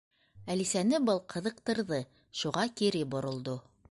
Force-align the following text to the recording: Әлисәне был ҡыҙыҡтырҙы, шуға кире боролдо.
Әлисәне 0.53 0.99
был 1.09 1.21
ҡыҙыҡтырҙы, 1.33 2.01
шуға 2.41 2.67
кире 2.81 3.05
боролдо. 3.17 3.59